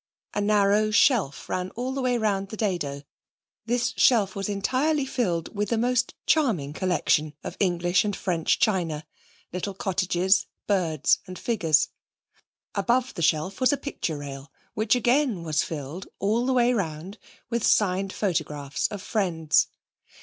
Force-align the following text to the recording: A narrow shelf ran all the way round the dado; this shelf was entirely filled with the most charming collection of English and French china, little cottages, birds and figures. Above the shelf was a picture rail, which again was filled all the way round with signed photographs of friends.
A 0.33 0.41
narrow 0.41 0.89
shelf 0.89 1.47
ran 1.47 1.69
all 1.75 1.93
the 1.93 2.01
way 2.01 2.17
round 2.17 2.49
the 2.49 2.57
dado; 2.57 3.03
this 3.67 3.93
shelf 3.97 4.35
was 4.35 4.49
entirely 4.49 5.05
filled 5.05 5.55
with 5.55 5.69
the 5.69 5.77
most 5.77 6.15
charming 6.25 6.73
collection 6.73 7.35
of 7.43 7.55
English 7.59 8.03
and 8.03 8.15
French 8.15 8.57
china, 8.57 9.05
little 9.53 9.75
cottages, 9.75 10.47
birds 10.65 11.19
and 11.27 11.37
figures. 11.37 11.89
Above 12.73 13.13
the 13.13 13.21
shelf 13.21 13.61
was 13.61 13.71
a 13.71 13.77
picture 13.77 14.17
rail, 14.17 14.51
which 14.73 14.95
again 14.95 15.43
was 15.43 15.61
filled 15.61 16.07
all 16.17 16.47
the 16.47 16.53
way 16.53 16.73
round 16.73 17.19
with 17.51 17.63
signed 17.63 18.11
photographs 18.11 18.87
of 18.87 19.03
friends. 19.03 19.67